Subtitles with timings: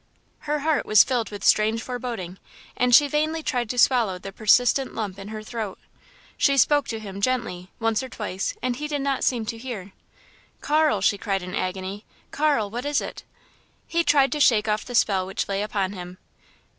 [0.49, 2.39] Her heart was filled with strange foreboding
[2.75, 5.77] and she vainly tried to swallow the persistent lump in her throat.
[6.37, 9.91] She spoke to him, gently, once or twice and he did not seem to hear.
[10.59, 12.71] "Carl!" she cried in agony, "Carl!
[12.71, 13.21] What is it?"
[13.87, 16.17] He tried to shake off the spell which lay upon him.